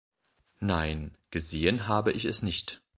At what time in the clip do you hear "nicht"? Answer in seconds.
2.41-2.81